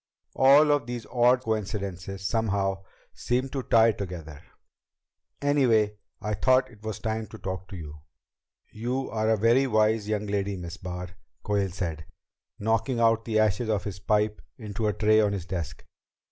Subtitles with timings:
[0.35, 4.41] All of these odd coincidences, somehow, seem to tie together.
[5.43, 7.99] Anyway, I thought it was time to talk to you."
[8.71, 11.09] "You are a very wise young lady, Miss Barr,"
[11.43, 12.05] Quayle said,
[12.57, 15.85] knocking out the ashes of his pipe into a tray on his desk.